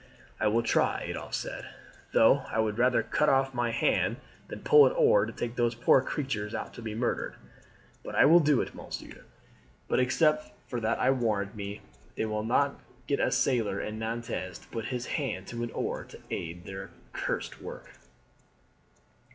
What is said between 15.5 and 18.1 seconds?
an oar to aid their accursed work."